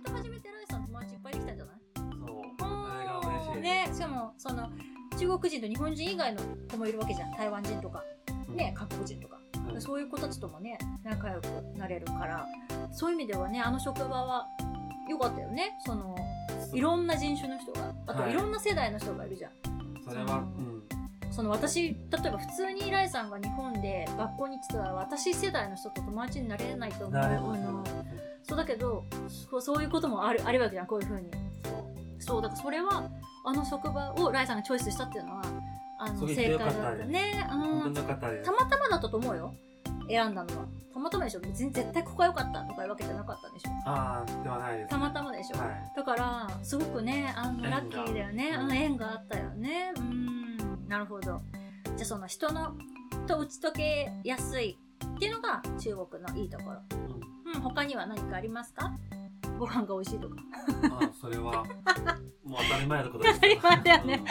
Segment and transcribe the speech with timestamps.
[0.00, 1.76] イト始めてライさん友達いっぱいできたんじゃない？
[1.94, 2.64] そうそ
[2.98, 3.60] れが嬉しい。
[3.60, 4.70] ねしかもその
[5.18, 7.32] 中国人と日本人以外の子もいるわけじゃん。
[7.32, 8.02] 台湾人とか。
[8.48, 8.56] うん。
[8.56, 9.38] ね韓国人とか、
[9.72, 9.80] うん。
[9.80, 12.46] そういう子たちともね仲良くなれるから。
[12.92, 14.46] そういう意味ではねあの職場は
[15.08, 15.72] 良かったよね。
[15.84, 16.16] その
[16.72, 17.92] いろんな人種の人が。
[18.06, 18.32] あとはい。
[18.32, 19.52] いろんな世代の人がいるじゃん、
[20.08, 20.79] それはうん
[21.30, 21.94] その私例
[22.26, 27.84] えば普通にライさんが日本で学校に行ってたら私世代の人と友達になれないと思うあの
[28.42, 29.04] そうだけど
[29.60, 31.30] そういうこともあるあるわけじゃんこういうふうに。
[32.18, 33.10] そうだからそれは
[33.44, 35.42] あの職場をライさんがチョイスしたっていうのは
[35.98, 37.48] あの正解だったね。
[37.50, 37.94] うん。
[37.94, 39.54] たまたまだったと思うよ。
[40.08, 40.66] 選んだのは。
[40.92, 41.40] たまたまでしょ。
[41.40, 43.70] 別に絶対ここが良かったとかいうわけじゃなかったんでしょ。
[43.86, 45.92] ああではないですたまたまでしょ、はい。
[45.96, 48.58] だからすごくねあのラッキーだよね。
[48.72, 49.92] 縁があったよね。
[49.96, 50.39] うん
[50.90, 51.22] なるほど。
[51.22, 52.74] じゃあその人の
[53.28, 54.76] と打ち解けやすい
[55.16, 56.80] っていうのが中国のいいところ。
[56.90, 56.94] う
[57.48, 57.54] ん。
[57.54, 58.92] うん他には何かありますか？
[59.58, 60.36] ご飯が美味しいとか。
[61.00, 61.64] あそれは
[62.44, 64.24] もう当たり前のことです当たり前だよね。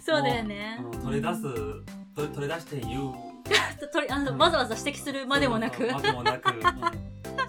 [0.00, 3.14] そうだよね、うんうん取り出す取り取り出して言う。
[3.92, 5.86] とりあの、うんわざわざ指摘するまでもなく。
[5.92, 6.62] までもなく、うん。
[6.62, 6.68] そ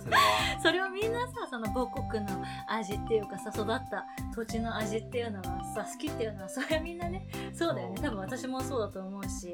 [0.09, 0.21] れは。
[0.61, 5.43] それをみんなさその母国の味っていうかさ育った土地の味っていうのは
[5.75, 7.95] さ好きっていうのはそれはみんなねそうだよね。
[8.01, 9.53] 多分私もそうだと思うし。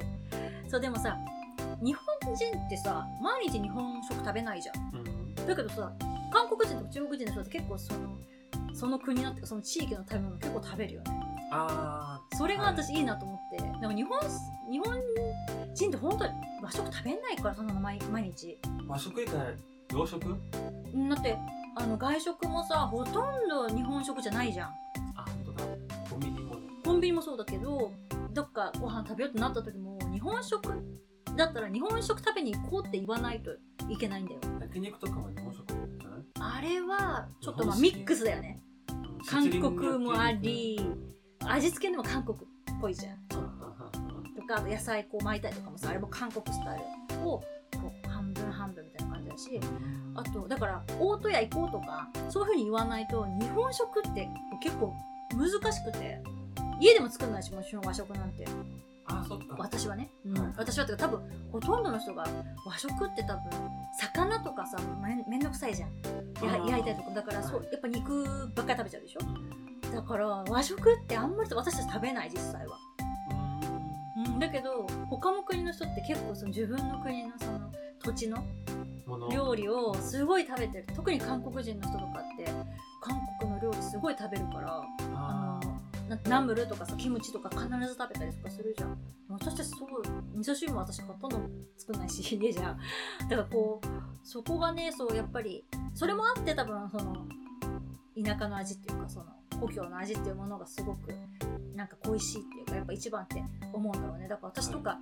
[0.68, 1.18] そうでもさ
[1.82, 4.76] 日本人ってさ毎日日本食食べないじゃん。
[4.96, 5.36] うん。
[5.36, 5.92] だけどさ
[6.32, 8.18] 韓国人とか中国人の人って結構その
[8.74, 11.22] その国のっていうかその地域の食べ物結構食べるよね。
[11.52, 14.20] あそれが私いいなと思って、なんか日本
[14.70, 14.98] 日本
[15.74, 18.58] 人って本当に和食食べないからそんなの毎毎日。
[18.64, 19.56] ー和食以外
[19.92, 20.28] 洋食？
[20.94, 21.38] うんだって
[21.78, 24.70] あの外食もさほとんど日本食じゃないじゃん。
[25.16, 25.64] あ本当だ。
[26.10, 27.92] コンビニもコンビニもそうだけど
[28.32, 30.62] どっかご飯食べようってなった時も日本食？
[31.36, 33.52] だったら日本食食べに行こうって言わないと
[33.90, 34.40] いけないんだよ。
[34.62, 36.22] 焼肉とかも日本食じゃない？
[36.40, 38.62] あれはちょっとまあミックスだよね。
[38.90, 39.18] うん。
[39.26, 40.80] 韓国もあ焼り
[41.46, 42.42] 味付けでも韓国っ
[42.80, 43.18] ぽいじゃん。
[43.28, 47.28] ちょっと肉とか野菜こう巻いたりとかもさあれも韓国スタイル。
[47.28, 47.44] を
[49.46, 49.60] し
[50.16, 54.28] あとだから大戸屋行こうとかそういうふうに言わないと日本食って
[54.62, 54.94] 結構
[55.34, 56.22] 難しくて
[56.80, 58.46] 家でも作んないしもちろん和食なんて。
[59.08, 59.56] あそっか。
[59.60, 60.34] 私はね、うん。
[60.34, 60.54] はい。
[60.58, 62.26] 私はって多分ほとんどの人が
[62.66, 63.44] 和食って多分
[64.00, 65.92] 魚とかさめめんどくさいじゃん。
[66.68, 67.12] 焼いたりとか。
[67.12, 67.70] だからそう、はい。
[67.72, 68.24] やっぱ肉
[68.56, 69.20] ばっかり食べちゃうでしょ？
[69.22, 72.78] うんだから和食ってあんまり私たち食べない実際は、
[74.18, 77.72] うん、だけど他の国の人って結構その自分の国のその
[78.04, 78.44] 土地の
[79.32, 80.86] 料理をすごい食べてる。
[80.96, 82.52] 特に韓国人の人とかって
[83.02, 84.84] 韓国の料理すごい食べるから
[85.14, 85.60] あ
[86.10, 88.98] なナムルとかさキムチとか必ず食べたりとかするじゃん。
[89.30, 90.02] 私たちそう
[90.38, 91.40] 味噌汁も私ほとんど
[91.78, 92.78] 作んないし家じゃ。
[93.30, 97.26] だからこうそこがねそうやっぱりそれもあって多分その
[98.24, 99.26] 田舎の味っていうかその
[99.60, 101.14] 故郷の味っていうものがすごく
[101.76, 103.44] なんか恋しいっていうかやっぱ一番って
[103.74, 104.28] 思うんだろうね。
[104.28, 104.98] だから私とか、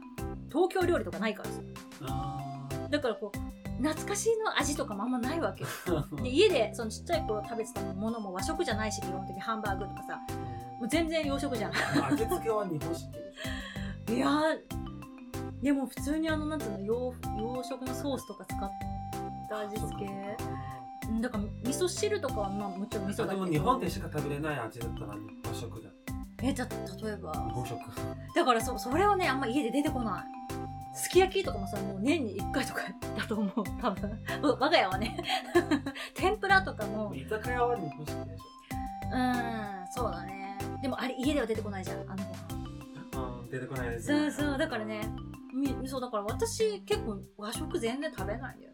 [0.51, 1.61] 東京料理とかないからさ。
[2.01, 5.65] あだからこう懐かしいの味とかもあんまないわけ
[6.21, 10.19] で家でそのちっちゃい頃食べてたものも和食じゃないし基本的にハンバーグとかさ
[10.79, 11.71] もう全然洋食じゃん。
[12.05, 13.09] 味付けは日本式
[14.13, 14.59] いやー
[15.61, 18.59] でも普通にあのなんていうの洋洋食のソースとか使っ
[19.49, 20.37] たょ味付け。
[21.21, 25.07] だから味噌汁とかはまあもちろん味噌だけどあでも日本でしか食べれない味だったら
[25.47, 25.93] 和食じゃん。
[26.45, 26.67] えじゃ
[27.01, 27.31] 例えば。
[27.31, 27.79] 日本食。
[28.35, 30.42] だからそそれはねあんま家で出てこない
[30.93, 32.81] すき焼きとかもさもう年に1回とか
[33.17, 34.19] だと思う多分。
[34.41, 35.17] 我が家はね。
[36.13, 37.13] 天ぷらとかも。
[37.15, 38.53] 居酒屋は日本式でしょ。
[39.11, 40.57] うんそうだね。
[40.81, 42.23] でもあれ家では出てこないじゃんあの
[43.11, 45.01] ご飯うん出てこないですそうそうだからね
[45.53, 48.73] みそうだから私結構和食全然食べないんだよ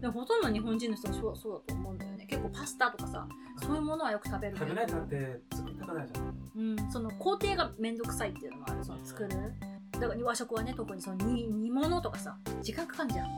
[0.00, 2.26] でもほとんど日本人の人はそうそうだと思うんだよね。
[2.26, 3.26] 結構パスタとかさ
[3.62, 6.38] そういうものはよく食べる食べないだって作りたくないじゃん。
[6.56, 9.28] うん、その工程がめんどくさいっていうのもあるその作る
[10.00, 13.28] だから和食はね特にその煮煮物とかさ時間かかんじゃん。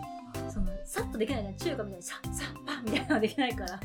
[0.52, 1.56] そのさっとできないじゃん。
[1.56, 3.80] 中華みたいにささパンみたいなのはできないから。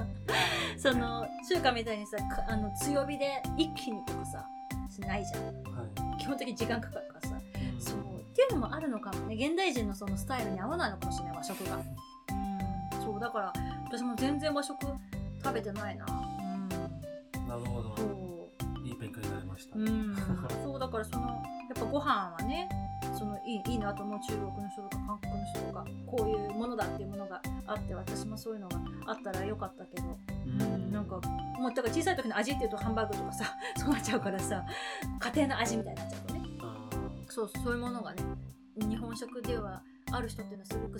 [0.77, 4.45] その中華みたいにさかあの強火で一気にとかさ
[4.89, 5.45] しないじゃん。
[5.45, 7.37] は基本的に時間かかるからさ。
[7.37, 7.99] いそう。
[7.99, 9.35] っていうのもあるのかもね。
[9.35, 11.77] 現代人のそのスタイルに合わないのかもしれない和食が。
[11.77, 13.03] うん。
[13.03, 13.53] そうだから
[13.85, 14.77] 私も全然和食
[15.43, 16.05] 食べてないな。
[16.05, 17.47] うん。
[17.47, 17.95] なるほど。
[17.97, 18.87] そう。
[18.87, 19.77] いい勉強になりました。
[19.77, 20.15] うん、
[20.63, 21.27] そうだからその
[21.64, 22.69] やっぱご飯はね
[23.17, 28.77] そのいいいいなと思う中国の人とか韓国の人とかこういうものだっていうものがあって私もそういうのが
[29.07, 31.19] あったらよかったけど、うん、なんか
[31.59, 34.65] もうだから小さい時の味っていうとハンバーグとかさ そうなっちゃうからさ
[35.19, 36.41] 家庭の味みたいになっちゃうとね。
[36.61, 36.89] あ
[37.27, 38.23] そうそういうものがね
[38.77, 39.81] 日本食では
[40.11, 40.99] ある人っていうのはすごく